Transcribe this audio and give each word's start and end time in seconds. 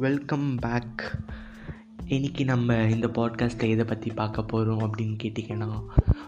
Welcome 0.00 0.56
back 0.56 1.18
இன்றைக்கி 2.04 2.44
நம்ம 2.44 2.74
இந்த 2.74 3.06
பாட்காஸ்ட்டில் 3.06 3.68
எதை 3.68 3.84
பற்றி 3.84 4.10
பார்க்க 4.10 4.42
போகிறோம் 4.42 4.96
அப்படின்னு 4.96 5.18
கேட்டிங்கன்னா 5.22 5.82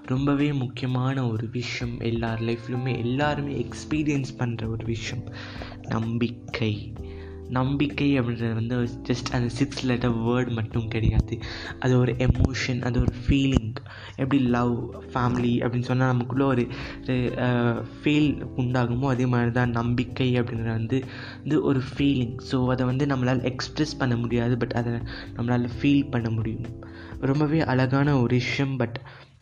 ரொம்பவே 0.06 0.52
முக்கியமான 0.52 1.28
ஒரு 1.28 1.48
விஷயம் 1.50 2.00
எல்லார் 2.00 2.40
லைஃப்லையுமே 2.40 2.98
எல்லாருமே 2.98 3.66
எக்ஸ்பீரியன்ஸ் 3.66 4.34
பண்ணுற 4.38 4.68
ஒரு 4.68 4.84
விஷயம். 4.84 5.24
நம்பிக்கை. 5.88 6.92
நம்பிக்கை 7.56 8.08
அப்படின்றது 8.18 8.54
வந்து 8.58 8.76
ஜஸ்ட் 9.08 9.30
அந்த 9.36 9.48
சிக்ஸ் 9.58 9.82
லெட்டர் 9.90 10.16
வேர்ட் 10.26 10.50
மட்டும் 10.58 10.88
கிடையாது. 10.94 11.34
அது 11.84 11.94
ஒரு 12.02 12.12
எமோஷன் 12.26 12.80
அது 12.88 12.96
ஒரு 13.04 13.14
ஃபீலிங் 13.22 13.72
எப்படி 14.16 14.38
லவ் 14.56 14.74
ஃபேமிலி 15.12 15.54
அப்படின்னு 15.62 15.88
சொன்னால் 15.90 16.12
நமக்குள்ளே 16.12 16.46
ஒரு 16.52 16.64
ஃபீல் 17.98 18.30
உண்டாகுமோ 18.62 19.08
அதே 19.14 19.26
மாதிரி 19.34 19.52
தான் 19.58 19.76
நம்பிக்கை 19.80 20.28
அப்படின்றது 20.40 20.72
வந்து 20.78 21.00
வந்து 21.42 21.58
ஒரு 21.70 21.82
ஃபீலிங் 21.90 22.36
ஸோ 22.50 22.58
அதை 22.74 22.86
வந்து 22.90 23.06
நம்மளால் 23.12 23.44
எக்ஸ்ப்ரெஸ் 23.52 23.98
பண்ண 24.02 24.16
முடியாது 24.22 24.56
பட் 24.62 24.76
அதை 24.80 24.92
நம்மளால் 25.36 25.68
ஃபீல் 25.76 26.10
பண்ண 26.14 26.30
முடியும். 26.38 26.68
ரொம்பவே 27.30 27.60
அழகான 27.72 28.14
ஒரு 28.22 28.34
விஷயம் 28.40 28.76
பட் 28.82 28.98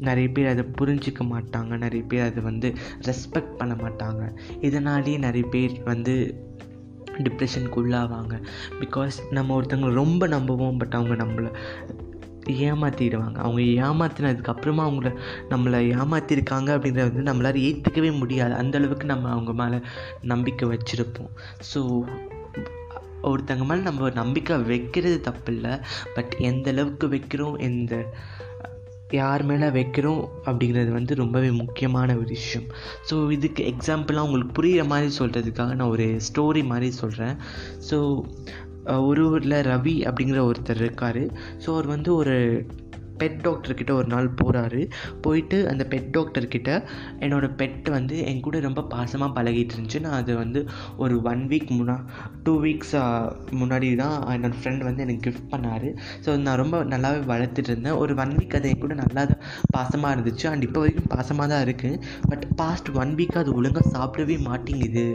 நிறைய 0.09 0.29
பேர் 0.37 0.53
அதை 0.53 0.63
புரிஞ்சிக்க 0.79 1.23
மாட்டாங்க. 1.33 1.73
நிறைய 1.85 2.03
பேர் 2.11 2.29
அதை 2.29 2.43
வந்து 2.51 2.69
ரெஸ்பெக்ட் 3.09 3.57
பண்ண 3.59 3.75
மாட்டாங்க. 3.83 4.23
இதனாலேயே 4.69 5.19
நிறைய 5.27 5.47
பேர் 5.55 5.75
வந்து 5.91 6.15
டிப்ரெஷனுக்கு 7.23 7.79
உள்ளாவாங்க 7.83 8.35
பிகாஸ் 8.81 9.19
நம்ம 9.31 9.61
ஒருத்தவங்களை 9.61 9.93
ரொம்ப 9.93 10.29
நம்புவோம் 10.29 10.79
பட் 10.79 10.95
அவங்க 10.95 11.25
நம்மளை 11.25 11.51
ஏமாற்றிடுவாங்க 12.47 13.39
அவங்க 13.39 13.63
ஏமாற்றினதுக்கப்புறமா 13.87 14.85
அவங்கள 14.89 15.09
நம்மளை 15.51 15.81
ஏமாற்றிருக்காங்க 15.95 16.71
அப்படின்றத 16.77 17.09
வந்து 17.15 17.27
நம்மளால் 17.33 17.63
ஏற்றுக்கவே 17.69 18.19
முடியாது. 18.19 18.55
அந்தளவுக்கு 18.55 19.05
நம்ம 19.05 19.31
அவங்க 19.31 19.53
மேலே 19.53 19.79
நம்பிக்கை 20.23 20.69
வச்சுருப்போம். 20.69 21.33
ஸோ 21.75 21.81
ஒருத்தங்க 23.23 23.65
மேலே 23.65 23.81
நம்ம 23.81 24.11
நம்பிக்கை 24.11 24.59
வைக்கிறது 24.59 25.21
தப்பு 25.21 25.53
இல்லை 25.55 25.73
பட் 26.15 26.35
எந்த 26.39 26.71
அளவுக்கு 26.71 27.07
வைக்கிறோம் 27.09 27.59
எந்த 27.59 27.95
யார் 29.11 29.43
மேலே 29.43 29.67
வைக்கிறோம் 29.67 30.23
அப்படிங்கிறது 30.45 30.91
வந்து 30.91 31.15
ரொம்பவே 31.15 31.51
முக்கியமான 31.51 32.15
ஒரு 32.15 32.27
விஷயம். 32.27 32.69
ஸோ 33.11 33.31
இதுக்கு 33.31 33.75
எக்ஸாம்பிளாக 33.75 34.23
உங்களுக்கு 34.23 34.63
புரிகிற 34.63 34.87
மாதிரி 34.87 35.15
சொல்கிறதுக்காக 35.19 35.75
நான் 35.75 35.89
ஒரு 35.89 36.17
ஸ்டோரி 36.29 36.65
மாதிரி 36.65 36.91
சொல்கிறேன் 36.91 37.37
ஸோ 37.91 38.23
ஒரு 38.85 39.31
ஊரில் 39.31 39.51
ரவி 39.51 39.97
அப்படிங்கிற 40.03 40.51
ஒருத்தர் 40.51 40.77
இருக்கார். 40.77 41.23
ஸோ 41.67 41.67
அவர் 41.67 41.87
வந்து 41.87 42.15
ஒரு 42.15 42.67
பெட் 43.23 43.39
டாக்டர்கிட்ட 43.47 43.93
ஒரு 44.01 44.09
நாள் 44.15 44.29
போகிறாரு 44.41 44.81
போயிட்டு 45.25 45.59
அந்த 45.73 45.85
பெட் 45.93 46.11
டாக்டர்கிட்ட 46.17 46.71
என்னோடய 47.25 47.57
பெட் 47.61 47.89
வந்து 47.97 48.17
என் 48.31 48.45
கூட 48.47 48.61
ரொம்ப 48.69 48.85
பாசமாக 48.95 49.31
பழகிட்டு 49.39 49.75
இருந்துச்சு. 49.75 50.01
நான் 50.07 50.19
அது 50.21 50.33
வந்து 50.43 50.61
ஒரு 51.05 51.15
ஒன் 51.33 51.43
வீக் 51.53 51.71
முன்னா 51.79 51.97
டூ 52.47 52.55
வீக்ஸ் 52.65 52.95
முன்னாடி 53.61 53.89
தான் 54.03 54.17
என்னோடய 54.37 54.59
ஃப்ரெண்ட் 54.61 54.85
வந்து 54.89 55.05
எனக்கு 55.07 55.25
கிஃப்ட் 55.27 55.49
பண்ணார். 55.55 55.89
ஸோ 56.25 56.31
நான் 56.47 56.61
ரொம்ப 56.63 56.77
நல்லாவே 56.95 57.21
வளர்த்துட்டு 57.33 57.71
இருந்தேன். 57.73 57.99
ஒரு 58.03 58.13
ஒன் 58.25 58.35
வீக் 58.39 58.57
அது 58.59 58.71
என் 58.73 58.83
கூட 58.85 58.95
நல்லா 59.03 59.25
தான் 59.33 59.43
பாசமாக 59.77 60.15
இருந்துச்சு. 60.17 60.47
அண்ட் 60.53 60.67
இப்போ 60.69 60.81
வரைக்கும் 60.85 61.11
பாசமாக 61.15 61.49
தான் 61.55 61.65
இருக்குது 61.67 61.99
பட் 62.31 62.45
பாஸ்ட் 62.61 62.91
ஒன் 63.03 63.15
வீக் 63.21 63.39
அது 63.43 63.51
ஒழுங்காக 63.59 63.87
சாப்பிடவே 63.97 64.39
மாட்டேங்குது 64.49 65.07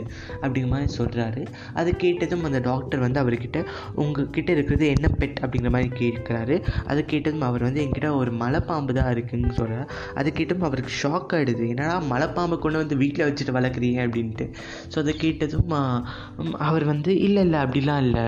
அப்படிங்கிற 0.42 0.70
மாதிரி 0.74 0.90
சொல்கிறாரு 0.98 1.42
அது 1.80 1.90
கேட்டதும் 2.04 2.46
அந்த 2.50 2.60
டாக்டர் 2.70 3.04
வந்து 3.06 3.20
அவர்கிட்ட 3.22 3.58
உங்ககிட்ட 4.02 4.50
இருக்கிறது 4.56 4.86
என்ன 4.94 5.06
பெட் 5.20 5.38
அப்படிங்கிற 5.44 5.72
மாதிரி 5.76 5.90
கேட்குறாரு. 6.02 6.56
அது 6.90 7.00
கேட்டதும் 7.12 7.46
அவர் 7.48 7.66
வந்து 7.68 7.80
கிட்ட 7.96 8.08
ஒரு 8.20 8.30
மலைப்பாம்பு 8.42 8.92
தான் 8.98 9.10
இருக்குன்னு 9.14 9.52
சொல்கிறார் 9.58 9.88
அது 10.18 10.28
கேட்டதும் 10.38 10.68
அவருக்கு 10.68 10.92
ஷாக் 11.02 11.34
ஆகிடுது 11.38 11.64
என்னடா 11.72 11.96
மலைப்பாம்பு 12.12 12.58
கொண்டு 12.64 12.78
வந்து 12.82 12.96
வீட்டில் 13.02 13.26
வச்சுட்டு 13.26 13.56
வளர்க்குறீங்க 13.58 13.98
அப்படின்ட்டு. 14.06 14.46
ஸோ 14.92 14.96
அதை 15.02 15.12
கேட்டதும் 15.24 15.74
அவர் 16.68 16.84
வந்து 16.92 17.12
இல்லை 17.26 17.42
இல்லை 17.46 17.58
அப்படிலாம் 17.64 18.02
இல்லை. 18.06 18.24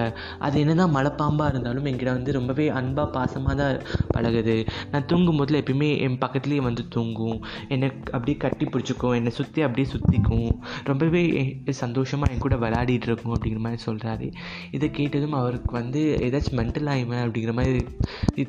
அது 0.47 0.57
என்ன 0.65 0.77
தான் 0.83 0.95
மலைப்பாம்பாக 0.97 1.53
இருந்தாலும் 1.53 1.87
என்கிட்ட 1.91 2.13
வந்து 2.19 2.37
ரொம்பவே 2.39 2.67
அன்பாக 2.81 3.09
பாசமாக 3.17 3.55
தான் 3.63 3.77
பழகுது. 4.15 4.57
நான் 4.93 5.07
தூங்கும் 5.11 5.39
போதில் 5.41 5.61
எப்பயுமே 5.63 5.91
என் 6.07 6.19
பக்கத்துலேயே 6.25 6.63
வந்து 6.69 6.83
தூங்கும். 6.97 7.39
என்னை 7.75 7.89
அப்படியே 8.17 8.37
கட்டி 8.45 8.67
பிடிச்சிக்கும். 8.75 9.15
என்னை 9.19 9.33
சுற்றி 9.39 9.61
அப்படியே 9.67 9.89
சுற்றிக்கும் 9.95 10.47
ரொம்பவே 10.91 11.23
சந்தோஷமாக 11.83 12.33
என் 12.35 12.45
கூட 12.47 12.57
விளையாடிட்டு 12.65 13.09
இருக்கும் 13.11 13.35
அப்படிங்கிற 13.37 13.63
மாதிரி 13.67 13.83
சொல்கிறாரு 13.89 14.29
இதை 14.77 14.89
கேட்டதும் 14.99 15.37
அவருக்கு 15.41 15.73
வந்து 15.81 16.03
ஏதாச்சும் 16.29 16.59
மென்டல் 16.61 16.91
ஆகிமே 16.95 17.19
அப்படிங்கிற 17.25 17.55
மாதிரி 17.61 17.81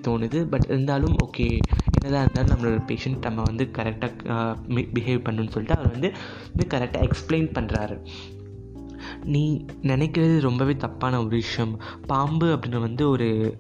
தோணுது. 0.08 0.40
பட் 0.54 0.68
இருந்தாலும் 0.72 1.09
ஓகே. 1.12 1.60
என்னதான் 2.02 2.26
இருந்தாலும் 2.26 2.54
நம்மளோட 2.56 2.90
பேஷண்ட் 2.90 3.22
நம்ம 3.22 3.42
வந்து 3.42 3.70
கரெக்டாக 3.78 4.14
பிஹேவ் 4.70 5.22
பண்ணணும்னு 5.24 5.50
சொல்லிட்டு 5.50 5.76
அவர் 5.76 5.92
வந்து 5.92 6.12
கரெக்டாக 6.66 7.10
எக்ஸ்பிளைன் 7.10 7.52
பண்ணுறாரு 7.54 8.06
நீ 9.24 9.66
நினைக்கிறது 9.84 10.40
ரொம்பவே 10.40 10.76
தப்பான 10.76 11.20
ஒரு 11.20 11.28
விஷயம். 11.28 11.82
பாம்பு 12.08 12.46
அப்படின்னு 12.46 12.80
வந்து 12.80 13.10
ஒரு 13.10 13.60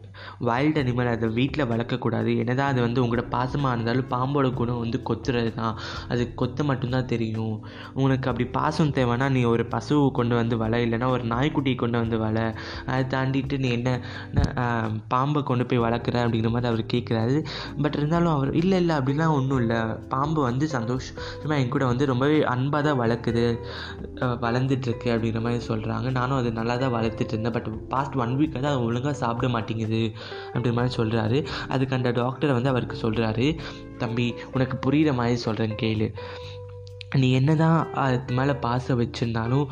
வைல்டு 0.49 0.79
அனிமல் 0.83 1.11
அதை 1.13 1.29
வீட்டில் 1.39 1.69
வளர்க்கக்கூடாது. 1.71 2.31
என்னதான் 2.41 2.71
அது 2.73 2.81
வந்து 2.87 3.03
உங்களோட 3.05 3.25
பாசமாக 3.35 3.73
இருந்தாலும் 3.75 4.09
பாம்போட 4.13 4.47
குணம் 4.59 4.81
வந்து 4.83 4.99
கொத்துறது 5.09 5.51
தான் 5.59 5.75
அது 6.13 6.23
கொத்த 6.41 6.63
மட்டும்தான் 6.69 7.09
தெரியும். 7.13 7.55
உனக்கு 8.03 8.29
அப்படி 8.31 8.47
பாசம் 8.59 8.93
தேவைன்னா 8.97 9.27
நீ 9.35 9.43
ஒரு 9.53 9.65
பசுவை 9.75 10.07
கொண்டு 10.19 10.35
வந்து 10.41 10.57
வள 10.63 10.81
இல்லைன்னா 10.85 11.09
ஒரு 11.15 11.25
நாய்க்குட்டியை 11.33 11.77
கொண்டு 11.83 11.97
வந்து 12.03 12.19
வள. 12.25 12.37
அதை 12.91 13.01
தாண்டிட்டு 13.15 13.57
நீ 13.63 13.69
என்ன 13.77 13.89
பாம்பை 15.13 15.43
கொண்டு 15.49 15.65
போய் 15.69 15.83
வளர்க்குற 15.87 16.17
அப்படிங்கிற 16.25 16.51
மாதிரி 16.55 16.71
அவர் 16.71 16.83
கேட்குறாரு. 16.93 17.37
பட் 17.83 17.97
இருந்தாலும் 17.99 18.33
அவர் 18.35 18.51
இல்லை 18.61 18.77
இல்லை 18.83 18.95
அப்படிலாம் 18.99 19.35
ஒன்றும் 19.39 19.61
இல்லை. 19.63 19.79
பாம்பு 20.13 20.39
வந்து 20.49 20.65
சந்தோஷமாக 20.77 21.59
என் 21.61 21.73
கூட 21.75 21.85
வந்து 21.91 22.05
ரொம்பவே 22.11 22.37
அன்பாக 22.53 22.81
தான் 22.87 22.99
வளர்க்குது 23.03 23.45
வளர்ந்துட்டுருக்கு 24.45 25.09
அப்படிங்கிற 25.13 25.41
மாதிரி 25.45 25.61
சொல்கிறாங்க 25.69 26.07
நானும் 26.17 26.39
அது 26.41 26.49
நல்லா 26.59 26.75
தான் 26.83 26.93
வளர்த்துட்டு 26.97 27.33
இருந்தேன். 27.33 27.55
பட் 27.57 27.69
பாஸ்ட் 27.93 28.17
ஒன் 28.23 28.35
வீக்காக 28.39 28.61
தான் 28.65 28.73
அது 28.75 28.85
ஒழுங்காக 28.89 29.15
சாப்பிட 29.23 29.47
மாட்டேங்குது. 29.55 30.01
அப்படின்ற 30.53 30.73
மாதிரி 30.73 30.95
சொல்கிறாரு 30.95 31.45
அதுக்கு 31.67 31.95
அந்த 31.95 32.11
டாக்டர் 32.11 32.51
வந்து 32.51 32.69
அவருக்கு 32.69 33.11
சொல்கிறாரு 33.11 33.59
தம்பி 33.97 34.35
உனக்கு 34.53 34.91
புரிகிற 34.91 35.13
மாதிரி 35.13 35.35
சொல்கிறேன் 35.35 35.75
கேளு. 35.75 36.13
நீ 37.17 37.27
என்ன 37.31 37.51
தான் 37.55 37.77
அது 38.01 38.33
மேலே 38.39 38.53
பாசை 38.63 38.95
வச்சுருந்தாலும் 38.99 39.65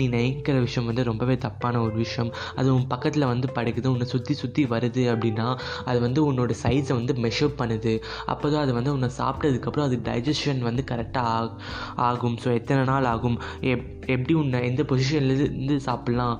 நீ 0.00 0.06
நினைக்கிற 0.06 0.56
விஷயம் 0.60 0.88
வந்து 0.90 1.02
ரொம்பவே 1.10 1.36
தப்பான 1.44 1.80
ஒரு 1.80 1.94
விஷயம். 1.94 2.30
அது 2.58 2.74
உன் 2.74 2.88
பக்கத்தில் 2.92 3.30
வந்து 3.32 3.48
படுக்குது 3.56 3.88
உன்னை 3.92 4.06
சுற்றி 4.12 4.34
சுற்றி 4.34 4.64
வருது 4.72 5.04
அப்படின்னா 5.12 5.46
அது 5.84 6.00
வந்து 6.06 6.20
உன்னோட 6.30 6.54
சைஸை 6.62 6.94
வந்து 7.00 7.14
மெஷர் 7.24 7.54
பண்ணுது. 7.60 7.92
அப்போ 8.32 8.46
தான் 8.50 8.62
அது 8.62 8.74
வந்து 8.78 8.92
உன்னை 8.92 9.10
சாப்பிட்டதுக்கப்புறம் 9.20 9.88
அது 9.88 9.98
டைஜஷன் 10.08 10.62
வந்து 10.68 10.84
கரெக்டாக 10.90 11.28
ஆ 11.28 12.08
ஆகும். 12.08 12.36
ஸோ 12.44 12.48
எத்தனை 12.60 12.84
நாள் 12.92 13.08
ஆகும்? 13.14 13.38
எப் 13.72 13.86
எப்படி 14.14 14.34
உன்னை 14.42 14.58
எந்த 14.68 14.82
பொசிஷன்லேருந்து 14.90 15.74
சாப்பிட்லாம்? 15.86 16.36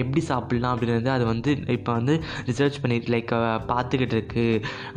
எப்படி 0.00 0.22
சாப்பிட்லாம் 0.30 0.74
அப்படின்றது 0.74 1.10
அது 1.16 1.24
வந்து 1.30 1.50
இப்போ 1.76 1.92
வந்து 1.98 2.14
ரிசர்ச் 2.50 2.80
பண்ணிட்டு 2.82 3.12
லைக் 3.14 3.32
பார்த்துக்கிட்டு 3.72 4.16
இருக்கு. 4.18 4.46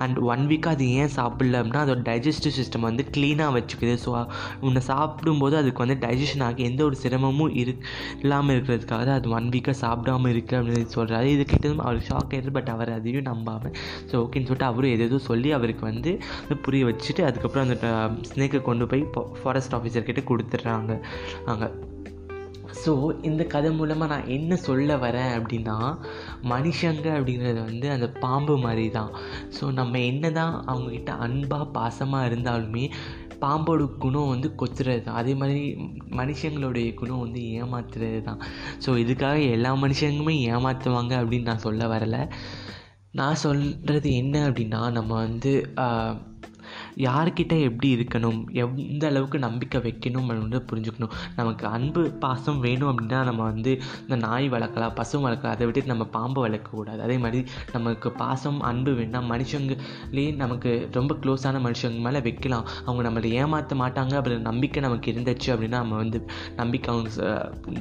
அண்ட் 0.06 0.18
ஒன் 0.34 0.46
வீக்காக 0.52 0.75
அது 0.78 0.88
ஏன் 1.02 1.14
சாப்பிடல 1.20 1.60
அப்படின்னா 1.62 1.84
அதோட 1.86 2.04
டைஜஸ்டிவ் 2.12 2.58
சிஸ்டம் 2.60 2.88
வந்து 2.90 3.06
க்ளீனாக 3.18 3.56
வச்சுக்குது. 3.58 3.96
ஸோ 4.06 4.12
உன்னை 4.68 4.82
சாப்பிடும்போது 4.83 5.57
அதுக்கு 5.57 5.83
வந்து 5.85 5.97
டைஜஷன் 6.05 6.44
ஆகி 6.44 6.63
எந்த 6.63 6.81
ஒரு 6.83 6.97
சிரமமும் 7.03 7.53
இரு 7.55 7.73
இல்லாமல் 8.21 8.55
இருக்கிறதுக்காக 8.55 9.03
தான் 9.03 9.19
அது 9.19 9.29
ஒன் 9.29 9.49
வீக்காக 9.49 9.77
சாப்பிடாமல் 9.77 10.33
இருக்குது 10.33 10.59
அப்படின்னு 10.59 10.94
சொல்கிறாரு 10.95 11.29
இது 11.35 11.45
கேட்டதும் 11.45 11.83
அவருக்கு 11.85 12.09
ஷாக் 12.11 12.33
ஆயிடுது 12.33 12.51
பட் 12.51 12.71
அவர் 12.75 12.91
அதையும் 12.91 13.27
நம்பாமல் 13.29 13.75
ஸோ 14.09 14.16
ஓகேன்னு 14.23 14.49
சொல்லிட்டு 14.49 14.69
அவரும் 14.71 14.95
எதேதோ 14.97 15.21
சொல்லி 15.29 15.51
அவருக்கு 15.51 15.85
வந்து 15.91 16.13
புரிய 16.61 16.83
வச்சுட்டு 16.85 17.23
அதுக்கப்புறம் 17.29 17.66
அந்த 17.67 17.89
ஸ்னேக்கை 18.31 18.61
கொண்டு 18.61 18.88
போய் 18.88 19.03
ஃபாரஸ்ட் 19.41 19.75
ஆஃபீஸர்கிட்ட 19.75 20.23
கொடுத்துட்றாங்க. 20.31 20.94
அங்கே 21.45 21.67
ஸோ 22.85 22.91
இந்த 23.22 23.44
கதை 23.44 23.72
மூலமாக 23.72 24.16
நான் 24.16 24.28
என்ன 24.28 24.56
சொல்ல 24.56 24.95
வரேன் 24.97 25.31
அப்படின்னா 25.38 25.75
மனுஷங்க 26.44 27.07
அப்படிங்கிறது 27.17 27.61
வந்து 27.63 27.89
அந்த 27.89 28.07
பாம்பு 28.11 28.57
மாதிரி 28.57 28.89
தான் 28.89 29.11
ஸோ 29.59 29.72
நம்ம 29.72 30.00
என்ன 30.01 30.31
தான் 30.31 30.66
அவங்கக்கிட்ட 30.67 31.09
அன்பாக 31.17 31.66
பாசமாக 31.66 32.29
இருந்தாலுமே 32.29 32.85
பாம்போட 33.41 33.97
குணம் 33.97 34.28
வந்து 34.28 34.56
கொத்துறது 34.57 35.01
தான் 35.01 35.16
அதே 35.16 35.33
மாதிரி 35.35 35.63
மனுஷங்களுடைய 36.12 36.94
குணம் 36.94 37.19
வந்து 37.19 37.42
ஏமாத்துறது 37.62 38.21
தான் 38.21 38.42
ஸோ 38.86 38.89
இதுக்காக 39.03 39.50
எல்லா 39.51 39.74
மனுஷங்களுமே 39.75 40.36
ஏமாற்றுவாங்க 40.51 41.13
அப்படின்னு 41.21 41.42
நான் 41.42 41.65
சொல்ல 41.68 41.88
வரலை. 41.88 42.21
நான் 43.12 43.36
சொல்கிறது 43.36 44.12
என்ன 44.13 44.50
அப்படின்னா 44.50 44.92
நம்ம 44.92 45.13
வந்து 45.13 45.51
யார்கிட்ட 47.07 47.54
எப்படி 47.68 47.90
இருக்கணும்? 47.95 48.40
எந்த 48.63 49.04
அளவுக்கு 49.12 49.40
நம்பிக்கை 49.45 49.80
வைக்கணும் 49.88 50.28
வந்து 50.31 50.60
புரிஞ்சுக்கணும். 50.72 51.13
நமக்கு 51.40 51.66
அன்பு 51.75 52.04
பாசம் 52.24 52.60
வேணும் 52.66 52.90
அப்படின்னா 52.92 53.19
நம்ம 53.30 53.42
வந்து 53.51 53.72
இந்த 54.04 54.18
நாய் 54.25 54.48
வளர்க்கலாம் 54.56 54.95
பசு 55.00 55.22
வளர்க்கலாம் 55.25 55.56
அதை 55.56 55.66
விட்டுட்டு 55.68 55.94
நம்ம 55.94 56.07
பாம்பு 56.18 56.40
வளர்க்கக்கூடாது 56.48 57.01
அதே 57.07 57.18
மாதிரி 57.25 57.42
நமக்கு 57.75 58.12
பாசம் 58.24 58.60
அன்பு 58.72 58.92
வேணால் 59.00 59.30
மனுஷங்களே 59.34 60.25
நமக்கு 60.44 60.72
ரொம்ப 60.98 61.18
க்ளோஸான 61.24 61.62
மனுஷங்க 61.68 62.01
மேலே 62.07 62.22
வைக்கலாம். 62.28 62.66
அவங்க 62.86 63.04
நம்மளை 63.10 63.31
ஏமாற்ற 63.42 63.78
மாட்டாங்க. 63.84 64.13
அப்படி 64.19 64.38
நம்பிக்கை 64.50 64.81
நமக்கு 64.88 65.12
இருந்துச்சு 65.13 65.50
அப்படின்னா 65.54 65.80
நம்ம 65.84 65.98
வந்து 66.04 66.19
நம்பிக்கை 66.62 66.89
அவங்க 66.94 67.10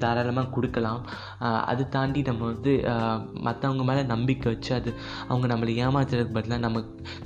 தாராளமாக 0.05 0.51
கொடுக்கலாம். 0.57 1.01
அது 1.71 1.83
தாண்டி 1.97 2.21
நம்ம 2.31 2.43
வந்து 2.53 2.73
மற்றவங்க 3.49 3.85
மேலே 3.91 4.03
நம்பிக்கை 4.15 4.49
வச்சு 4.53 4.73
அது 4.79 4.91
அவங்க 5.29 5.47
நம்மளை 5.53 5.73
ஏமாத்துறதுக்கு 5.85 6.37
பதிலாக 6.39 6.63
நம்ம 6.67 6.81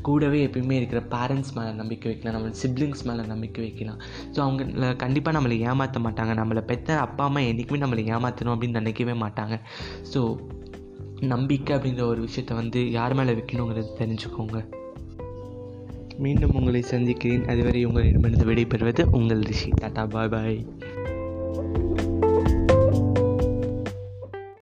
கூடவே 0.06 0.40
எப்பயுமே 0.46 0.76
இருக்கிற 0.80 1.00
பேரண்ட்ஸ் 1.14 1.54
மேலே 1.56 1.72
நம்பிக்கை 1.76 2.08
வைக்கலாம் 2.12 2.36
நம்மளை 2.36 2.54
சிப்ளிங்ஸ் 2.62 3.04
மேலே 3.08 3.22
நம்பிக்கை 3.26 3.62
வைக்கலாம். 3.64 4.00
ஸோ 4.32 4.38
அவங்க 4.46 4.94
கண்டிப்பாக 5.04 5.34
நம்மளை 5.38 5.58
ஏமாற்ற 5.70 6.00
மாட்டாங்க. 6.06 6.34
நம்மளை 6.42 6.62
பெற்ற 6.72 6.98
அப்பா 7.06 7.24
அம்மா 7.24 7.42
என்றைக்குமே 7.50 7.82
நம்மளை 7.84 8.04
ஏமாற்றணும் 8.16 8.54
அப்படின்னு 8.54 8.80
நினைக்கவே 8.82 9.16
மாட்டாங்க. 9.24 9.56
ஸோ 10.14 10.22
நம்பிக்கை 11.34 11.72
அப்படிங்கிற 11.76 12.06
ஒரு 12.12 12.22
விஷயத்த 12.24 12.54
வந்து 12.54 12.80
யார் 12.98 13.14
மேலே 13.14 13.32
வைக்கணுங்கிறது 13.32 13.92
தெரிஞ்சுக்கோங்க. 14.00 14.58
மீண்டும் 16.24 16.54
உங்களை 16.54 16.82
சந்திக்கிறேன். 16.82 17.46
அதுவரை 17.52 17.80
உங்களிடமிருந்து 17.84 18.48
விடைபெறுவது 18.50 19.04
உங்கள் 19.18 19.46
ரிஷி. 19.50 19.70
டாட்டா 19.80 20.04
பாய் 20.08 20.28
பாய். 20.28 20.58